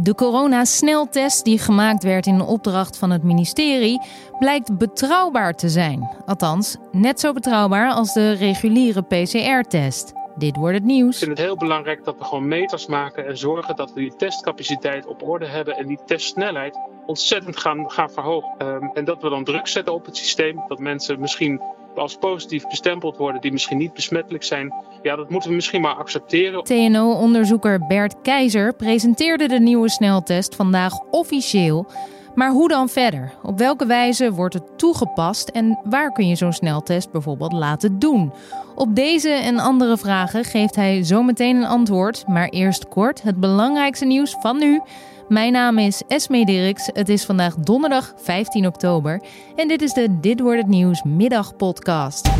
De 0.00 0.14
coronasneltest 0.14 1.44
die 1.44 1.58
gemaakt 1.58 2.02
werd 2.02 2.26
in 2.26 2.40
opdracht 2.40 2.96
van 2.96 3.10
het 3.10 3.22
ministerie 3.22 4.00
blijkt 4.38 4.78
betrouwbaar 4.78 5.54
te 5.54 5.68
zijn. 5.68 6.10
Althans, 6.26 6.76
net 6.92 7.20
zo 7.20 7.32
betrouwbaar 7.32 7.90
als 7.90 8.12
de 8.12 8.32
reguliere 8.32 9.02
PCR-test. 9.02 10.12
Dit 10.36 10.56
wordt 10.56 10.74
het 10.74 10.84
nieuws. 10.84 11.12
Ik 11.12 11.24
vind 11.24 11.38
het 11.38 11.46
heel 11.46 11.56
belangrijk 11.56 12.04
dat 12.04 12.18
we 12.18 12.24
gewoon 12.24 12.48
meters 12.48 12.86
maken 12.86 13.26
en 13.26 13.38
zorgen 13.38 13.76
dat 13.76 13.92
we 13.92 14.00
die 14.00 14.16
testcapaciteit 14.16 15.06
op 15.06 15.22
orde 15.22 15.46
hebben 15.46 15.76
en 15.76 15.86
die 15.86 15.98
testsnelheid 16.06 16.78
ontzettend 17.06 17.56
gaan, 17.56 17.90
gaan 17.90 18.10
verhogen. 18.10 18.66
Um, 18.66 18.90
en 18.94 19.04
dat 19.04 19.22
we 19.22 19.28
dan 19.28 19.44
druk 19.44 19.66
zetten 19.66 19.94
op 19.94 20.06
het 20.06 20.16
systeem, 20.16 20.64
dat 20.68 20.78
mensen 20.78 21.20
misschien 21.20 21.60
als 21.98 22.16
positief 22.16 22.68
bestempeld 22.68 23.16
worden 23.16 23.40
die 23.40 23.52
misschien 23.52 23.78
niet 23.78 23.94
besmettelijk 23.94 24.44
zijn. 24.44 24.74
Ja, 25.02 25.16
dat 25.16 25.30
moeten 25.30 25.48
we 25.48 25.54
misschien 25.54 25.80
maar 25.80 25.94
accepteren. 25.94 26.64
TNO-onderzoeker 26.64 27.86
Bert 27.86 28.14
Keizer 28.22 28.74
presenteerde 28.74 29.48
de 29.48 29.60
nieuwe 29.60 29.90
sneltest 29.90 30.54
vandaag 30.54 30.98
officieel. 31.10 31.86
Maar 32.34 32.50
hoe 32.50 32.68
dan 32.68 32.88
verder? 32.88 33.32
Op 33.42 33.58
welke 33.58 33.86
wijze 33.86 34.32
wordt 34.32 34.54
het 34.54 34.78
toegepast 34.78 35.48
en 35.48 35.78
waar 35.84 36.12
kun 36.12 36.28
je 36.28 36.34
zo'n 36.34 36.52
sneltest 36.52 37.10
bijvoorbeeld 37.10 37.52
laten 37.52 37.98
doen? 37.98 38.32
Op 38.74 38.94
deze 38.94 39.30
en 39.30 39.58
andere 39.58 39.96
vragen 39.96 40.44
geeft 40.44 40.76
hij 40.76 41.04
zometeen 41.04 41.56
een 41.56 41.66
antwoord. 41.66 42.24
Maar 42.26 42.48
eerst 42.48 42.88
kort 42.88 43.22
het 43.22 43.40
belangrijkste 43.40 44.04
nieuws 44.04 44.36
van 44.40 44.58
nu. 44.58 44.80
Mijn 45.28 45.52
naam 45.52 45.78
is 45.78 46.02
Esme 46.06 46.44
Dirks. 46.44 46.90
Het 46.92 47.08
is 47.08 47.24
vandaag 47.24 47.54
donderdag 47.54 48.12
15 48.16 48.66
oktober. 48.66 49.22
En 49.56 49.68
dit 49.68 49.82
is 49.82 49.92
de 49.92 50.20
Dit 50.20 50.40
wordt 50.40 50.60
het 50.60 50.68
nieuws 50.68 51.02
middagpodcast. 51.02 52.30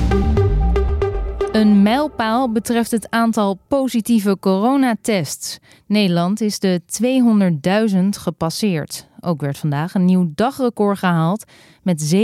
Een 1.52 1.82
mijlpaal 1.82 2.52
betreft 2.52 2.90
het 2.90 3.10
aantal 3.10 3.58
positieve 3.68 4.36
coronatests. 4.40 5.58
Nederland 5.86 6.40
is 6.40 6.58
de 6.58 6.80
200.000 7.92 7.98
gepasseerd. 8.08 9.08
Ook 9.20 9.40
werd 9.40 9.58
vandaag 9.58 9.94
een 9.94 10.04
nieuw 10.04 10.32
dagrecord 10.34 10.98
gehaald 10.98 11.44
met 11.82 12.14
7.833 12.14 12.18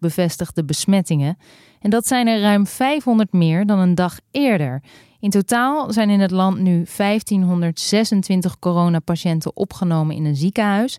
bevestigde 0.00 0.64
besmettingen. 0.64 1.38
En 1.80 1.90
dat 1.90 2.06
zijn 2.06 2.26
er 2.26 2.40
ruim 2.40 2.66
500 2.66 3.32
meer 3.32 3.66
dan 3.66 3.78
een 3.78 3.94
dag 3.94 4.18
eerder. 4.30 4.82
In 5.26 5.32
totaal 5.32 5.92
zijn 5.92 6.10
in 6.10 6.20
het 6.20 6.30
land 6.30 6.58
nu 6.58 6.84
1526 6.96 8.58
coronapatiënten 8.58 9.56
opgenomen 9.56 10.16
in 10.16 10.24
een 10.24 10.36
ziekenhuis. 10.36 10.98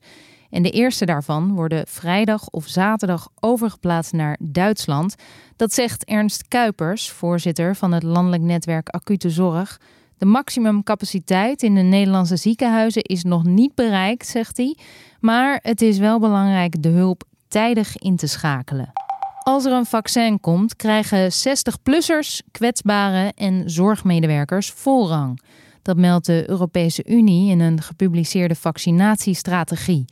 En 0.50 0.64
de 0.64 0.70
eerste 0.70 1.06
daarvan 1.06 1.54
worden 1.54 1.88
vrijdag 1.88 2.50
of 2.50 2.68
zaterdag 2.68 3.30
overgeplaatst 3.40 4.14
naar 4.14 4.38
Duitsland. 4.42 5.16
Dat 5.56 5.74
zegt 5.74 6.06
Ernst 6.06 6.48
Kuipers, 6.48 7.12
voorzitter 7.12 7.76
van 7.76 7.92
het 7.92 8.04
landelijk 8.04 8.44
netwerk 8.44 8.90
Acute 8.90 9.30
Zorg. 9.30 9.80
De 10.18 10.26
maximumcapaciteit 10.26 11.64
in 11.64 11.76
de 11.76 11.82
Nederlandse 11.82 12.38
ziekenhuizen 12.38 13.02
is 13.02 13.24
nog 13.24 13.44
niet 13.44 13.76
bereikt, 13.76 14.28
zegt 14.28 14.58
hij. 14.58 14.78
Maar 15.20 15.60
het 15.62 15.82
is 15.82 15.98
wel 15.98 16.20
belangrijk 16.20 16.84
de 16.84 16.90
hulp 16.90 17.24
tijdig 17.48 17.98
in 17.98 18.16
te 18.16 18.28
schakelen. 18.28 19.07
Als 19.48 19.66
er 19.66 19.72
een 19.72 19.86
vaccin 19.86 20.40
komt, 20.40 20.76
krijgen 20.76 21.32
60-plussers, 21.32 22.40
kwetsbaren 22.52 23.34
en 23.34 23.70
zorgmedewerkers 23.70 24.72
voorrang. 24.72 25.42
Dat 25.82 25.98
meldt 25.98 26.26
de 26.26 26.50
Europese 26.50 27.06
Unie 27.06 27.52
in 27.52 27.60
een 27.60 27.82
gepubliceerde 27.82 28.56
vaccinatiestrategie. 28.56 30.06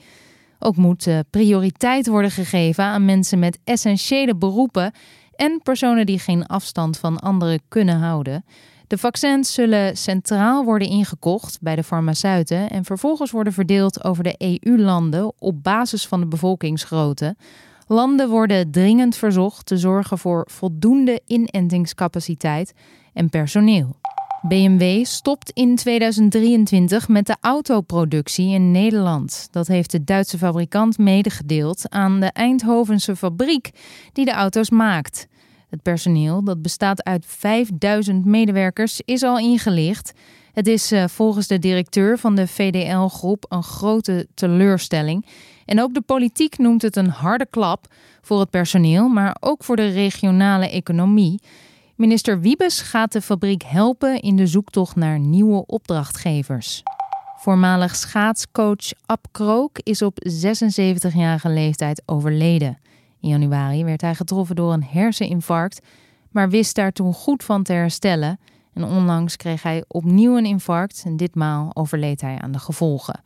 Ook 0.59 0.75
moet 0.75 1.07
prioriteit 1.29 2.07
worden 2.07 2.31
gegeven 2.31 2.83
aan 2.83 3.05
mensen 3.05 3.39
met 3.39 3.59
essentiële 3.63 4.35
beroepen 4.35 4.91
en 5.35 5.59
personen 5.63 6.05
die 6.05 6.19
geen 6.19 6.45
afstand 6.45 6.97
van 6.97 7.19
anderen 7.19 7.61
kunnen 7.67 7.99
houden. 7.99 8.45
De 8.87 8.97
vaccins 8.97 9.53
zullen 9.53 9.97
centraal 9.97 10.63
worden 10.63 10.87
ingekocht 10.87 11.57
bij 11.61 11.75
de 11.75 11.83
farmaceuten 11.83 12.69
en 12.69 12.85
vervolgens 12.85 13.31
worden 13.31 13.53
verdeeld 13.53 14.03
over 14.03 14.23
de 14.23 14.59
EU-landen 14.61 15.33
op 15.39 15.63
basis 15.63 16.07
van 16.07 16.19
de 16.19 16.27
bevolkingsgrootte. 16.27 17.35
Landen 17.87 18.29
worden 18.29 18.71
dringend 18.71 19.15
verzocht 19.15 19.65
te 19.65 19.77
zorgen 19.77 20.17
voor 20.17 20.47
voldoende 20.51 21.21
inentingscapaciteit 21.25 22.73
en 23.13 23.29
personeel. 23.29 23.95
BMW 24.47 25.05
stopt 25.05 25.51
in 25.51 25.75
2023 25.75 27.07
met 27.07 27.25
de 27.25 27.35
autoproductie 27.41 28.53
in 28.53 28.71
Nederland. 28.71 29.47
Dat 29.51 29.67
heeft 29.67 29.91
de 29.91 30.03
Duitse 30.03 30.37
fabrikant 30.37 30.97
medegedeeld 30.97 31.89
aan 31.89 32.19
de 32.19 32.25
Eindhovense 32.25 33.15
fabriek 33.15 33.69
die 34.13 34.25
de 34.25 34.31
auto's 34.31 34.69
maakt. 34.69 35.27
Het 35.69 35.81
personeel, 35.81 36.43
dat 36.43 36.61
bestaat 36.61 37.03
uit 37.03 37.25
5000 37.27 38.25
medewerkers, 38.25 39.01
is 39.05 39.23
al 39.23 39.39
ingelicht. 39.39 40.13
Het 40.55 40.67
is 40.67 40.91
eh, 40.91 41.07
volgens 41.07 41.47
de 41.47 41.59
directeur 41.59 42.17
van 42.17 42.35
de 42.35 42.47
VDL-groep 42.47 43.45
een 43.49 43.63
grote 43.63 44.27
teleurstelling. 44.33 45.25
En 45.65 45.81
ook 45.81 45.93
de 45.93 46.01
politiek 46.01 46.57
noemt 46.57 46.81
het 46.81 46.95
een 46.95 47.09
harde 47.09 47.45
klap 47.49 47.85
voor 48.21 48.39
het 48.39 48.49
personeel, 48.49 49.07
maar 49.07 49.35
ook 49.39 49.63
voor 49.63 49.75
de 49.75 49.87
regionale 49.87 50.69
economie. 50.69 51.41
Minister 51.95 52.39
Wiebes 52.39 52.81
gaat 52.81 53.11
de 53.11 53.21
fabriek 53.21 53.63
helpen 53.63 54.21
in 54.21 54.35
de 54.35 54.47
zoektocht 54.47 54.95
naar 54.95 55.19
nieuwe 55.19 55.65
opdrachtgevers. 55.65 56.83
Voormalig 57.37 57.95
schaatscoach 57.95 58.91
Ab 59.05 59.25
Krook 59.31 59.79
is 59.83 60.01
op 60.01 60.17
76-jarige 60.29 61.49
leeftijd 61.49 62.01
overleden. 62.05 62.77
In 63.21 63.29
januari 63.29 63.83
werd 63.83 64.01
hij 64.01 64.15
getroffen 64.15 64.55
door 64.55 64.73
een 64.73 64.83
herseninfarct, 64.83 65.81
maar 66.31 66.49
wist 66.49 66.75
daar 66.75 66.91
toen 66.91 67.13
goed 67.13 67.43
van 67.43 67.63
te 67.63 67.73
herstellen. 67.73 68.39
En 68.75 68.83
onlangs 68.83 69.35
kreeg 69.35 69.63
hij 69.63 69.83
opnieuw 69.87 70.37
een 70.37 70.45
infarct 70.45 71.03
en 71.05 71.17
ditmaal 71.17 71.71
overleed 71.73 72.21
hij 72.21 72.37
aan 72.39 72.51
de 72.51 72.59
gevolgen. 72.59 73.21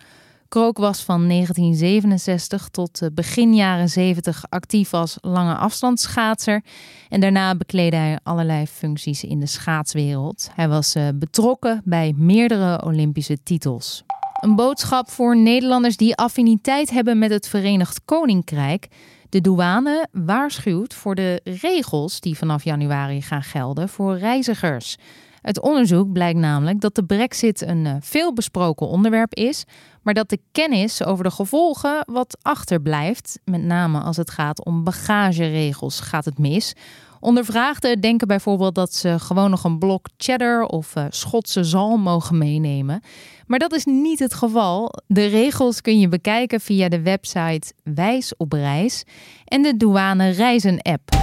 Krook 0.49 0.77
was 0.77 1.03
van 1.03 1.27
1967 1.27 2.69
tot 2.69 3.09
begin 3.13 3.55
jaren 3.55 3.89
70 3.89 4.43
actief 4.49 4.93
als 4.93 5.17
lange 5.21 5.55
afstandsschaatser. 5.55 6.63
En 7.09 7.19
daarna 7.19 7.55
bekleedde 7.55 7.97
hij 7.97 8.19
allerlei 8.23 8.67
functies 8.67 9.23
in 9.23 9.39
de 9.39 9.45
schaatswereld. 9.45 10.49
Hij 10.55 10.67
was 10.67 10.95
eh, 10.95 11.07
betrokken 11.15 11.81
bij 11.85 12.13
meerdere 12.17 12.83
Olympische 12.85 13.43
titels. 13.43 14.03
Een 14.41 14.55
boodschap 14.55 15.09
voor 15.09 15.37
Nederlanders 15.37 15.97
die 15.97 16.15
affiniteit 16.15 16.89
hebben 16.89 17.19
met 17.19 17.31
het 17.31 17.47
Verenigd 17.47 18.01
Koninkrijk. 18.05 18.87
De 19.29 19.41
douane 19.41 20.07
waarschuwt 20.11 20.93
voor 20.93 21.15
de 21.15 21.41
regels 21.43 22.19
die 22.19 22.37
vanaf 22.37 22.63
januari 22.63 23.21
gaan 23.21 23.43
gelden 23.43 23.89
voor 23.89 24.17
reizigers. 24.17 24.97
Uit 25.41 25.61
onderzoek 25.61 26.11
blijkt 26.11 26.39
namelijk 26.39 26.81
dat 26.81 26.95
de 26.95 27.03
brexit 27.03 27.61
een 27.61 27.85
uh, 27.85 27.93
veelbesproken 27.99 28.87
onderwerp 28.87 29.33
is, 29.33 29.63
maar 30.01 30.13
dat 30.13 30.29
de 30.29 30.39
kennis 30.51 31.03
over 31.03 31.23
de 31.23 31.31
gevolgen 31.31 32.03
wat 32.11 32.37
achterblijft. 32.41 33.39
Met 33.45 33.63
name 33.63 33.99
als 33.99 34.17
het 34.17 34.29
gaat 34.29 34.65
om 34.65 34.83
bagageregels 34.83 35.99
gaat 35.99 36.25
het 36.25 36.37
mis. 36.37 36.73
Ondervraagden 37.19 38.01
denken 38.01 38.27
bijvoorbeeld 38.27 38.75
dat 38.75 38.93
ze 38.93 39.19
gewoon 39.19 39.49
nog 39.49 39.63
een 39.63 39.79
blok 39.79 40.07
cheddar 40.17 40.63
of 40.63 40.95
uh, 40.95 41.05
Schotse 41.09 41.63
zalm 41.63 42.01
mogen 42.01 42.37
meenemen. 42.37 43.01
Maar 43.47 43.59
dat 43.59 43.73
is 43.73 43.85
niet 43.85 44.19
het 44.19 44.33
geval. 44.33 44.93
De 45.07 45.25
regels 45.25 45.81
kun 45.81 45.99
je 45.99 46.07
bekijken 46.07 46.59
via 46.59 46.89
de 46.89 47.01
website 47.01 47.73
Wijs 47.83 48.33
op 48.37 48.53
Reis 48.53 49.03
en 49.45 49.61
de 49.61 49.77
douane 49.77 50.29
reizen 50.29 50.81
app. 50.81 51.17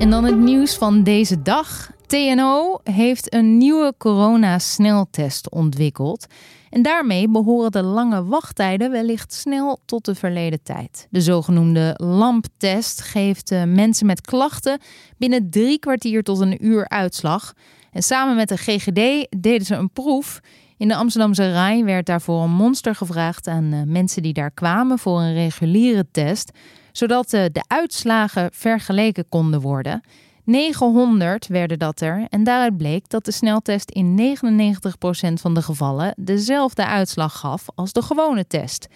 En 0.00 0.10
dan 0.10 0.24
het 0.24 0.36
nieuws 0.36 0.74
van 0.74 1.02
deze 1.02 1.42
dag. 1.42 1.90
TNO 2.06 2.80
heeft 2.84 3.34
een 3.34 3.56
nieuwe 3.58 3.94
corona-sneltest 3.98 5.50
ontwikkeld. 5.50 6.26
En 6.70 6.82
daarmee 6.82 7.28
behoren 7.28 7.70
de 7.70 7.82
lange 7.82 8.24
wachttijden 8.24 8.90
wellicht 8.90 9.32
snel 9.32 9.80
tot 9.84 10.04
de 10.04 10.14
verleden 10.14 10.62
tijd. 10.62 11.06
De 11.10 11.20
zogenoemde 11.20 11.94
LAMP-test 11.96 13.00
geeft 13.00 13.50
uh, 13.50 13.62
mensen 13.64 14.06
met 14.06 14.20
klachten 14.20 14.78
binnen 15.18 15.50
drie 15.50 15.78
kwartier 15.78 16.22
tot 16.22 16.40
een 16.40 16.66
uur 16.66 16.88
uitslag. 16.88 17.52
En 17.92 18.02
samen 18.02 18.36
met 18.36 18.48
de 18.48 18.56
GGD 18.56 19.26
deden 19.40 19.66
ze 19.66 19.74
een 19.74 19.90
proef. 19.90 20.40
In 20.76 20.88
de 20.88 20.96
Amsterdamse 20.96 21.52
Rij 21.52 21.84
werd 21.84 22.06
daarvoor 22.06 22.42
een 22.42 22.50
monster 22.50 22.94
gevraagd 22.94 23.46
aan 23.46 23.72
uh, 23.72 23.80
mensen 23.86 24.22
die 24.22 24.32
daar 24.32 24.50
kwamen 24.50 24.98
voor 24.98 25.20
een 25.20 25.34
reguliere 25.34 26.06
test, 26.10 26.50
zodat 26.92 27.32
uh, 27.32 27.44
de 27.52 27.64
uitslagen 27.66 28.50
vergeleken 28.52 29.28
konden 29.28 29.60
worden. 29.60 30.02
900 30.44 31.46
werden 31.46 31.78
dat 31.78 32.00
er 32.00 32.26
en 32.28 32.44
daaruit 32.44 32.76
bleek 32.76 33.08
dat 33.08 33.24
de 33.24 33.30
sneltest 33.30 33.90
in 33.90 34.36
99% 34.36 35.32
van 35.32 35.54
de 35.54 35.62
gevallen 35.62 36.14
dezelfde 36.16 36.86
uitslag 36.86 37.38
gaf 37.38 37.66
als 37.74 37.92
de 37.92 38.02
gewone 38.02 38.46
test. 38.46 38.88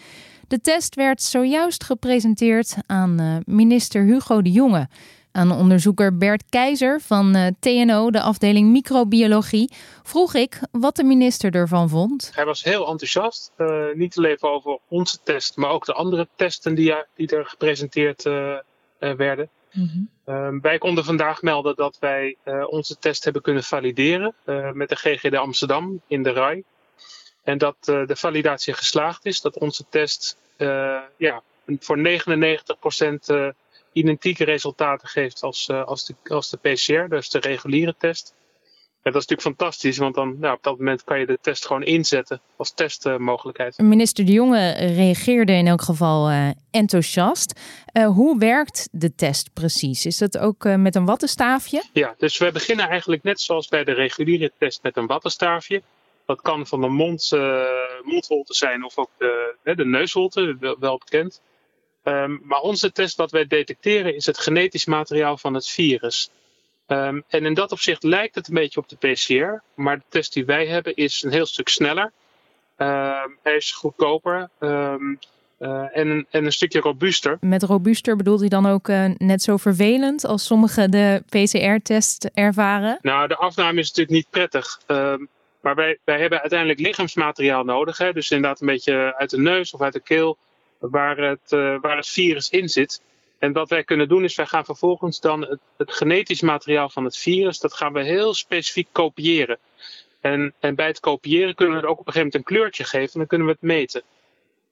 De 0.49 0.61
test 0.61 0.94
werd 0.94 1.23
zojuist 1.23 1.85
gepresenteerd 1.85 2.76
aan 2.87 3.20
uh, 3.20 3.37
minister 3.44 4.02
Hugo 4.02 4.43
de 4.43 4.50
Jonge. 4.50 4.88
Aan 5.37 5.53
onderzoeker 5.53 6.17
Bert 6.17 6.45
Keizer 6.49 7.01
van 7.01 7.37
uh, 7.37 7.47
TNO, 7.61 8.11
de 8.11 8.21
afdeling 8.21 8.71
microbiologie, 8.71 9.71
vroeg 10.03 10.35
ik 10.35 10.61
wat 10.71 10.97
de 10.97 11.05
minister 11.05 11.55
ervan 11.55 11.89
vond. 11.89 12.31
Hij 12.35 12.45
was 12.45 12.65
heel 12.65 12.89
enthousiast, 12.89 13.53
uh, 13.59 13.85
niet 13.95 14.17
alleen 14.17 14.37
over 14.43 14.79
onze 14.89 15.19
test, 15.23 15.57
maar 15.57 15.71
ook 15.71 15.87
de 15.87 15.93
andere 15.93 16.29
testen 16.37 16.75
die, 16.75 16.95
die 17.15 17.29
er 17.29 17.47
gepresenteerd 17.47 18.23
werden. 18.99 19.49
Mm 19.73 20.09
-hmm. 20.25 20.61
wij 20.61 20.79
konden 20.79 21.05
vandaag 21.05 21.43
melden 21.43 21.77
dat 21.77 21.97
wij 22.01 22.37
uh, 22.45 22.65
onze 22.69 22.99
test 22.99 23.25
hebben 23.25 23.43
kunnen 23.43 23.63
valideren 23.63 24.35
uh, 24.47 24.71
met 24.73 24.89
de 24.89 24.97
GGD 24.97 25.35
Amsterdam 25.35 26.01
in 26.07 26.23
de 26.23 26.33
RAI. 26.33 26.63
En 27.43 27.59
dat 27.59 27.77
de 27.81 28.17
validatie 28.17 28.75
geslaagd 28.75 29.27
is, 29.27 29.41
dat 29.41 29.59
onze 29.59 29.85
test 29.89 30.37
ja, 31.17 31.43
voor 31.67 31.99
99% 31.99 33.53
identieke 33.94 34.44
resultaten 34.44 35.08
geeft 35.08 35.43
als, 35.43 35.70
als, 35.70 36.06
de, 36.06 36.14
als 36.25 36.50
de 36.50 36.56
PCR, 36.56 37.08
dus 37.08 37.31
de 37.31 37.38
reguliere 37.38 37.94
test. 37.99 38.35
Ja, 39.05 39.11
dat 39.11 39.23
is 39.23 39.29
natuurlijk 39.29 39.58
fantastisch, 39.58 39.99
want 39.99 40.14
dan 40.14 40.37
nou, 40.38 40.56
op 40.56 40.62
dat 40.62 40.79
moment 40.79 41.05
kan 41.05 41.19
je 41.19 41.26
de 41.26 41.38
test 41.41 41.67
gewoon 41.67 41.82
inzetten 41.82 42.41
als 42.56 42.75
testmogelijkheid. 42.75 43.79
Minister 43.79 44.25
De 44.25 44.32
Jonge 44.32 44.70
reageerde 44.70 45.52
in 45.52 45.67
elk 45.67 45.82
geval 45.82 46.31
uh, 46.31 46.49
enthousiast. 46.70 47.61
Uh, 47.93 48.06
hoe 48.06 48.38
werkt 48.38 48.88
de 48.93 49.14
test 49.14 49.52
precies? 49.52 50.06
Is 50.06 50.19
dat 50.19 50.38
ook 50.38 50.64
uh, 50.64 50.75
met 50.75 50.94
een 50.94 51.05
wattenstaafje? 51.05 51.82
Ja, 51.93 52.14
dus 52.19 52.38
we 52.38 52.52
beginnen 52.52 52.88
eigenlijk 52.88 53.23
net 53.23 53.40
zoals 53.40 53.69
bij 53.69 53.85
de 53.85 53.93
reguliere 53.93 54.52
test 54.58 54.82
met 54.82 54.97
een 54.97 55.06
wattenstaafje. 55.06 55.82
Dat 56.26 56.40
kan 56.40 56.67
van 56.67 56.81
de 56.81 56.88
mond, 56.88 57.31
mondholte 58.02 58.55
zijn 58.55 58.85
of 58.85 58.99
ook 58.99 59.11
de, 59.19 59.56
de 59.62 59.85
neusholte, 59.85 60.56
wel, 60.61 60.76
wel 60.79 60.99
bekend. 60.99 61.40
Um, 62.05 62.41
maar 62.43 62.61
onze 62.61 62.93
test, 62.93 63.17
wat 63.17 63.31
wij 63.31 63.47
detecteren, 63.47 64.15
is 64.15 64.27
het 64.27 64.39
genetisch 64.39 64.85
materiaal 64.85 65.37
van 65.37 65.55
het 65.55 65.69
virus. 65.69 66.31
Um, 66.87 67.25
en 67.29 67.45
in 67.45 67.55
dat 67.55 67.73
opzicht 67.73 68.03
lijkt 68.03 68.35
het 68.35 68.49
een 68.49 68.55
beetje 68.55 68.81
op 68.81 68.89
de 68.89 68.97
PCR, 68.97 69.62
maar 69.75 69.97
de 69.97 70.05
test 70.09 70.33
die 70.33 70.45
wij 70.45 70.67
hebben 70.67 70.95
is 70.95 71.23
een 71.23 71.33
heel 71.33 71.47
stuk 71.47 71.69
sneller. 71.69 72.12
Um, 72.79 73.39
hij 73.43 73.56
is 73.56 73.73
goedkoper 73.73 74.49
um, 74.61 75.19
uh, 75.59 75.97
en, 75.97 76.27
en, 76.31 76.45
een 76.45 76.53
stukje 76.53 76.81
robuuster. 76.81 77.37
Met 77.41 77.62
robuuster 77.62 78.17
bedoelt 78.17 78.41
hij 78.41 78.49
dan 78.49 78.67
ook 78.67 78.89
uh, 78.89 79.05
net 79.17 79.43
zo 79.43 79.57
vervelend 79.57 80.25
als 80.25 80.47
sommigen 80.47 80.91
de 80.91 81.23
PCR-test 81.29 82.25
ervaren? 82.35 82.99
Nou, 83.03 83.29
de 83.29 83.37
afname 83.37 83.81
is 83.81 83.89
natuurlijk 83.89 84.17
niet 84.17 84.31
prettig. 84.31 84.81
maar 85.61 85.75
wij, 85.75 85.99
wij 86.05 86.21
hebben 86.21 86.41
uiteindelijk 86.41 86.81
lichaamsmateriaal 86.81 87.65
nodig. 87.65 87.99
Hè? 87.99 88.12
Dus 88.12 88.31
inderdaad 88.31 88.61
een 88.61 88.67
beetje 88.67 89.15
uit 89.17 89.31
de 89.31 89.39
neus 89.39 89.73
of 89.73 89.81
uit 89.81 89.93
de 89.93 90.00
keel 90.00 90.39
waar 90.91 91.17
het, 91.17 91.53
uh, 91.53 91.81
waar 91.81 91.97
het 91.97 92.09
virus 92.09 92.51
in 92.51 92.69
zit. 92.69 93.03
En 93.39 93.53
wat 93.53 93.69
wij 93.69 93.85
kunnen 93.85 94.09
doen 94.09 94.25
is, 94.25 94.35
wij 94.35 94.47
gaan 94.47 94.65
vervolgens 94.65 95.21
dan 95.21 95.59
het, 95.77 95.93
genetisch 95.93 96.41
materiaal 96.41 96.89
van 96.89 97.05
het 97.05 97.17
virus, 97.17 97.59
dat 97.59 97.75
gaan 97.75 97.93
we 97.93 98.03
heel 98.03 98.35
specifiek 98.35 98.89
kopiëren. 98.93 99.59
En, 100.21 100.55
en 100.61 100.75
bij 100.75 100.87
het 100.87 101.01
kopiëren 101.01 101.55
kunnen 101.55 101.75
we 101.75 101.81
het 101.81 101.91
ook 101.91 102.01
op 102.01 102.07
een 102.07 102.13
gegeven 102.13 102.31
moment 102.33 102.35
een 102.35 102.57
kleurtje 102.57 102.85
geven 102.85 103.13
en 103.13 103.19
dan 103.19 103.27
kunnen 103.27 103.47
we 103.47 103.53
het 103.53 103.63
meten. 103.63 104.03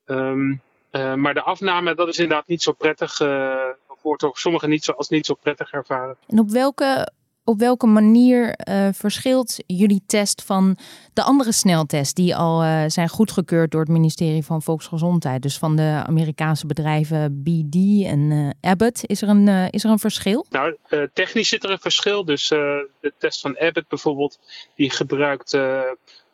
Um, 0.07 0.61
uh, 0.93 1.15
maar 1.15 1.35
de 1.35 1.43
afname, 1.43 1.95
dat 1.95 2.09
is 2.09 2.19
inderdaad 2.19 2.47
niet 2.47 2.63
zo 2.63 2.73
prettig, 2.73 3.21
uh, 3.21 3.65
wordt 4.03 4.23
door 4.23 4.39
sommigen 4.39 4.69
niet 4.69 4.85
zo, 4.85 4.93
als 4.93 5.09
niet 5.09 5.27
zo 5.27 5.35
prettig 5.35 5.73
ervaren. 5.73 6.17
En 6.29 6.39
op 6.39 6.51
welke 6.51 7.13
op 7.45 7.59
welke 7.59 7.87
manier 7.87 8.59
uh, 8.69 8.89
verschilt 8.93 9.57
jullie 9.67 10.03
test 10.07 10.43
van 10.43 10.79
de 11.13 11.23
andere 11.23 11.53
sneltests 11.53 12.15
die 12.15 12.37
al 12.37 12.63
uh, 12.63 12.85
zijn 12.87 13.09
goedgekeurd 13.09 13.71
door 13.71 13.81
het 13.81 13.91
ministerie 13.91 14.45
van 14.45 14.63
Volksgezondheid? 14.63 15.43
Dus 15.43 15.59
van 15.59 15.77
de 15.77 16.03
Amerikaanse 16.07 16.67
bedrijven 16.67 17.43
BD 17.43 18.05
en 18.05 18.31
uh, 18.31 18.51
Abbott. 18.61 19.07
Is 19.07 19.23
er 19.23 19.29
een, 19.29 19.49
is 19.71 19.85
er 19.85 19.91
een 19.91 19.99
verschil? 19.99 20.47
Nou, 20.51 20.77
technisch 21.13 21.49
zit 21.49 21.65
er 21.65 21.71
een 21.71 21.79
verschil. 21.79 22.25
Dus 22.25 22.49
de 22.49 23.13
test 23.19 23.41
van 23.41 23.59
Abbott 23.59 23.89
bijvoorbeeld, 23.89 24.39
die 24.75 24.91
gebruikt 24.91 25.59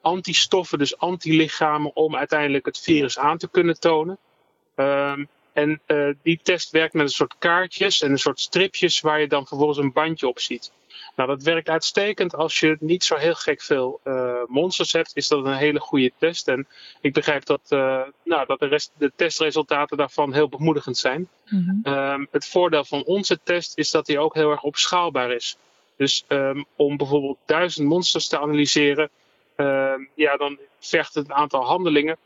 antistoffen, 0.01 0.79
dus 0.79 0.99
antilichamen, 0.99 1.97
om 1.97 2.17
uiteindelijk 2.17 2.67
het 2.67 2.79
virus 2.79 3.19
aan 3.19 3.39
te 3.39 3.49
kunnen 3.49 3.81
tonen. 3.81 4.19
Um, 4.77 5.29
en 5.59 5.81
die 6.23 6.41
test 6.43 6.71
werkt 6.71 6.95
met 6.95 7.03
een 7.03 7.13
soort 7.13 7.35
kaartjes 7.39 8.03
en 8.03 8.11
een 8.11 8.19
soort 8.19 8.41
stripjes 8.41 9.01
waar 9.01 9.21
je 9.21 9.29
dan 9.29 9.47
vervolgens 9.47 9.79
een 9.79 9.93
bandje 9.93 10.29
op 10.29 10.39
ziet. 10.39 10.73
Nou, 11.19 11.29
dat 11.29 11.43
werkt 11.43 11.69
uitstekend 11.69 12.35
als 12.35 12.61
je 12.61 12.77
niet 12.81 13.05
zo 13.05 13.17
heel 13.17 13.35
gek 13.35 13.63
veel 13.63 14.01
uh, 14.05 14.33
monsters 14.47 14.93
hebt. 14.93 15.11
Is 15.15 15.29
dat 15.29 15.45
een 15.45 15.57
hele 15.57 15.81
goede 15.81 16.13
test. 16.19 16.49
En 16.49 16.67
ik 17.01 17.13
begrijp 17.13 17.45
dat, 17.45 17.61
uh, 17.69 18.03
nou, 18.25 18.47
dat 18.47 18.59
de, 18.59 18.67
rest, 18.67 18.93
de 18.99 19.13
testresultaten 19.17 19.97
daarvan 19.97 20.33
heel 20.33 20.49
bemoedigend 20.49 20.99
zijn. 20.99 21.29
Mm 21.49 21.81
-hmm. 21.83 21.93
um, 21.93 22.29
het 22.31 22.47
voordeel 22.49 22.85
van 22.85 23.05
onze 23.05 23.39
test 23.43 23.79
is 23.79 23.91
dat 23.91 24.07
die 24.07 24.19
ook 24.19 24.35
heel 24.35 24.51
erg 24.51 24.63
opschaalbaar 24.63 25.33
is. 25.33 25.57
Dus 25.97 26.25
um, 26.29 26.65
om 26.77 26.97
bijvoorbeeld 26.97 27.39
duizend 27.47 27.89
monsters 27.89 28.29
te 28.29 28.39
analyseren, 28.41 29.11
uh, 29.57 29.93
ja, 30.15 30.37
dan 30.37 30.59
vergt 30.81 31.15
het 31.15 31.29
een 31.29 31.35
aantal 31.35 31.65
handelingen. 31.65 32.17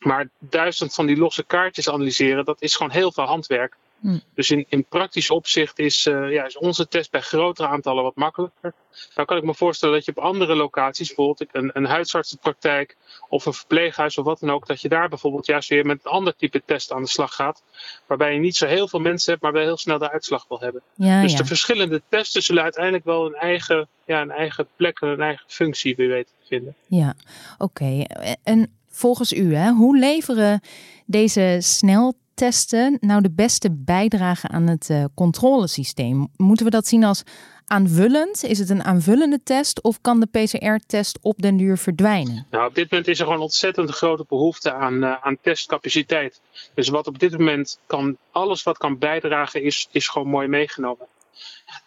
Maar 0.00 0.28
duizend 0.38 0.94
van 0.94 1.06
die 1.06 1.16
losse 1.16 1.44
kaartjes 1.44 1.88
analyseren, 1.88 2.44
dat 2.44 2.62
is 2.62 2.76
gewoon 2.76 2.92
heel 2.92 3.12
veel 3.12 3.24
handwerk. 3.24 3.76
Hmm. 4.00 4.22
Dus 4.34 4.50
in, 4.50 4.66
in 4.68 4.84
praktisch 4.84 5.30
opzicht 5.30 5.78
is, 5.78 6.06
uh, 6.06 6.32
ja, 6.32 6.46
is 6.46 6.58
onze 6.58 6.88
test 6.88 7.10
bij 7.10 7.20
grotere 7.20 7.68
aantallen 7.68 8.02
wat 8.02 8.14
makkelijker. 8.14 8.72
Nou 9.14 9.26
kan 9.26 9.36
ik 9.36 9.44
me 9.44 9.54
voorstellen 9.54 9.94
dat 9.94 10.04
je 10.04 10.10
op 10.10 10.18
andere 10.18 10.54
locaties, 10.56 11.06
bijvoorbeeld 11.06 11.48
een, 11.52 11.70
een 11.72 11.84
huisartsenpraktijk 11.84 12.96
of 13.28 13.46
een 13.46 13.52
verpleeghuis 13.52 14.18
of 14.18 14.24
wat 14.24 14.40
dan 14.40 14.50
ook, 14.50 14.66
dat 14.66 14.80
je 14.80 14.88
daar 14.88 15.08
bijvoorbeeld 15.08 15.46
juist 15.46 15.68
weer 15.68 15.86
met 15.86 16.00
een 16.02 16.10
ander 16.10 16.36
type 16.36 16.62
test 16.64 16.92
aan 16.92 17.02
de 17.02 17.08
slag 17.08 17.34
gaat. 17.34 17.62
Waarbij 18.06 18.32
je 18.34 18.40
niet 18.40 18.56
zo 18.56 18.66
heel 18.66 18.88
veel 18.88 19.00
mensen 19.00 19.30
hebt, 19.30 19.42
maar 19.42 19.52
wel 19.52 19.62
heel 19.62 19.78
snel 19.78 19.98
de 19.98 20.10
uitslag 20.10 20.44
wil 20.48 20.60
hebben. 20.60 20.82
Ja, 20.94 21.22
dus 21.22 21.32
ja. 21.32 21.38
de 21.38 21.44
verschillende 21.44 22.02
testen 22.08 22.42
zullen 22.42 22.62
uiteindelijk 22.62 23.04
wel 23.04 23.26
een 23.26 23.34
eigen, 23.34 23.88
ja, 24.04 24.20
een 24.20 24.30
eigen 24.30 24.68
plek 24.76 25.00
en 25.00 25.08
een 25.08 25.20
eigen 25.20 25.44
functie 25.48 25.96
weer 25.96 26.08
weten 26.08 26.34
te 26.40 26.46
vinden. 26.46 26.74
Ja, 26.86 27.14
oké. 27.58 27.82
Okay. 27.82 28.06
En 28.42 28.79
volgens 29.00 29.32
u, 29.32 29.54
hè, 29.54 29.70
hoe 29.70 29.98
leveren 29.98 30.60
deze 31.06 31.56
snel 31.60 32.14
testen 32.34 32.96
nou 33.00 33.22
de 33.22 33.30
beste 33.30 33.70
bijdrage 33.72 34.48
aan 34.48 34.66
het 34.66 34.88
uh, 34.90 35.04
controlesysteem? 35.14 36.28
Moeten 36.36 36.64
we 36.64 36.70
dat 36.70 36.86
zien 36.86 37.04
als 37.04 37.22
aanvullend? 37.64 38.44
Is 38.44 38.58
het 38.58 38.70
een 38.70 38.84
aanvullende 38.84 39.42
test 39.42 39.82
of 39.82 40.00
kan 40.00 40.20
de 40.20 40.26
PCR-test 40.26 41.18
op 41.22 41.42
den 41.42 41.56
duur 41.56 41.78
verdwijnen? 41.78 42.46
Nou, 42.50 42.68
op 42.68 42.74
dit 42.74 42.90
moment 42.90 43.08
is 43.08 43.18
er 43.18 43.26
gewoon 43.26 43.40
ontzettend 43.40 43.90
grote 43.90 44.24
behoefte 44.28 44.72
aan, 44.72 44.94
uh, 44.94 45.14
aan 45.20 45.38
testcapaciteit. 45.42 46.40
Dus 46.74 46.88
wat 46.88 47.06
op 47.06 47.18
dit 47.18 47.38
moment 47.38 47.78
kan, 47.86 48.16
alles 48.30 48.62
wat 48.62 48.78
kan 48.78 48.98
bijdragen, 48.98 49.62
is, 49.62 49.88
is 49.90 50.08
gewoon 50.08 50.28
mooi 50.28 50.48
meegenomen. 50.48 51.06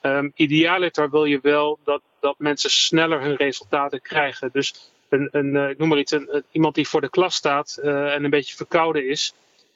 Um, 0.01 0.31
idealiter 0.35 1.09
wil 1.09 1.25
je 1.25 1.39
wel 1.41 1.79
dat, 1.83 2.01
dat 2.19 2.35
mensen 2.37 2.69
sneller 2.69 3.21
hun 3.21 3.35
resultaten 3.35 4.01
krijgen. 4.01 4.49
Dus 4.53 4.91
een, 5.13 5.55
uh, 5.55 5.69
ik 5.69 5.77
noem 5.77 5.87
maar 5.87 5.97
iets, 5.97 6.11
een, 6.11 6.43
iemand 6.51 6.75
die 6.75 6.87
voor 6.87 7.01
de 7.01 7.09
klas 7.09 7.35
staat 7.35 7.79
uh, 7.83 8.13
en 8.13 8.23
een 8.23 8.29
beetje 8.29 8.55
verkouden 8.55 9.09
is, 9.09 9.33